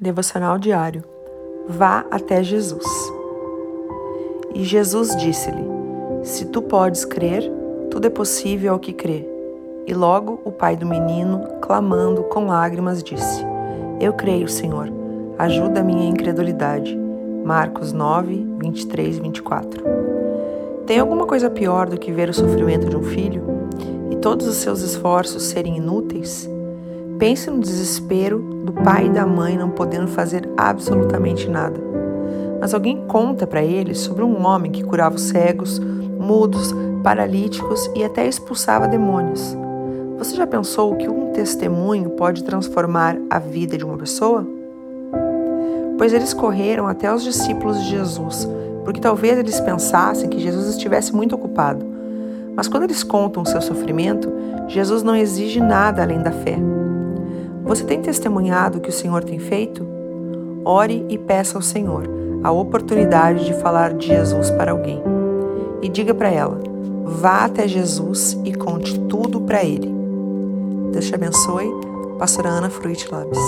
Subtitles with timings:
[0.00, 1.04] Devocional diário.
[1.68, 2.84] Vá até Jesus.
[4.52, 5.64] E Jesus disse-lhe:
[6.24, 7.48] Se tu podes crer,
[7.92, 9.24] tudo é possível ao que crê.
[9.86, 13.44] E logo o pai do menino, clamando com lágrimas, disse:
[14.00, 14.88] Eu creio, Senhor,
[15.38, 16.98] ajuda a minha incredulidade.
[17.44, 19.84] Marcos 9, 23 e 24.
[20.86, 23.44] Tem alguma coisa pior do que ver o sofrimento de um filho
[24.10, 26.52] e todos os seus esforços serem inúteis?
[27.18, 31.80] Pense no desespero do pai e da mãe não podendo fazer absolutamente nada.
[32.60, 38.02] Mas alguém conta para eles sobre um homem que curava os cegos, mudos, paralíticos e
[38.02, 39.56] até expulsava demônios.
[40.18, 44.46] Você já pensou que um testemunho pode transformar a vida de uma pessoa?
[45.96, 48.48] Pois eles correram até os discípulos de Jesus,
[48.84, 51.93] porque talvez eles pensassem que Jesus estivesse muito ocupado.
[52.56, 54.32] Mas quando eles contam o seu sofrimento,
[54.68, 56.56] Jesus não exige nada além da fé.
[57.64, 59.86] Você tem testemunhado o que o Senhor tem feito?
[60.64, 62.08] Ore e peça ao Senhor
[62.42, 65.02] a oportunidade de falar de Jesus para alguém.
[65.82, 66.58] E diga para ela:
[67.04, 69.92] vá até Jesus e conte tudo para ele.
[70.92, 71.70] Deus te abençoe.
[72.18, 73.38] Pastora Ana Fruit Labs.